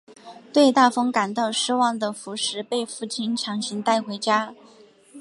[0.51, 4.55] 对大风感到失望的福实被父亲强行带回家。